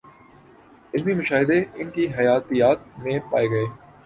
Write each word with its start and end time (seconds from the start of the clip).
علمی 0.93 1.13
مشاہدے 1.13 1.59
ان 1.75 1.89
کی 1.89 2.07
حیاتیات 2.17 2.79
میں 2.97 3.19
پائے 3.31 3.49
گئے 3.49 3.65